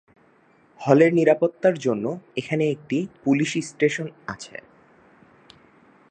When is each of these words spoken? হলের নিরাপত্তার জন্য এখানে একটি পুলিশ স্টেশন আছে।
হলের 0.81 1.11
নিরাপত্তার 1.13 1.75
জন্য 1.77 2.05
এখানে 2.35 2.63
একটি 2.69 2.97
পুলিশ 3.23 3.51
স্টেশন 3.61 4.07
আছে। 4.27 4.57